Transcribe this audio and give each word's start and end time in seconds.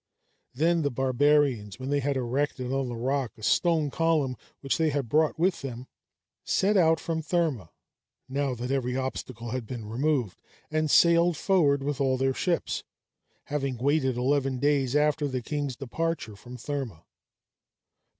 Then 0.55 0.81
the 0.81 0.89
barbarians, 0.89 1.77
when 1.77 1.91
they 1.91 1.99
had 1.99 2.17
erected 2.17 2.73
on 2.73 2.89
the 2.89 2.95
rock 2.95 3.33
a 3.37 3.43
stone 3.43 3.91
column, 3.91 4.35
which 4.61 4.79
they 4.79 4.89
had 4.89 5.07
brought 5.07 5.37
with 5.37 5.61
them, 5.61 5.85
set 6.43 6.75
out 6.75 6.99
from 6.99 7.21
Therma, 7.21 7.69
now 8.27 8.55
that 8.55 8.71
every 8.71 8.97
obstacle 8.97 9.51
had 9.51 9.67
been 9.67 9.85
removed, 9.85 10.41
and 10.71 10.89
sailed 10.89 11.37
forward 11.37 11.83
with 11.83 12.01
all 12.01 12.17
their 12.17 12.33
ships, 12.33 12.83
having 13.43 13.77
waited 13.77 14.17
eleven 14.17 14.57
days 14.57 14.95
after 14.95 15.27
the 15.27 15.43
king's 15.43 15.75
departure 15.75 16.35
from 16.35 16.57
Therma. 16.57 17.03